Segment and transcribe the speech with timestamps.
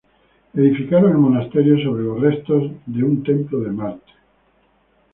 [0.55, 4.11] Edificaron el monasterio sobre los restos un templo de Marte.